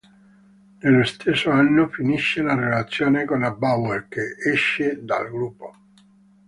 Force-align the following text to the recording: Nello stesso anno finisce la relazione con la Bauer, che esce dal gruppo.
Nello 0.79 1.03
stesso 1.03 1.51
anno 1.51 1.87
finisce 1.89 2.41
la 2.41 2.55
relazione 2.55 3.25
con 3.25 3.41
la 3.41 3.51
Bauer, 3.51 4.07
che 4.07 4.31
esce 4.51 5.05
dal 5.05 5.29
gruppo. 5.29 5.75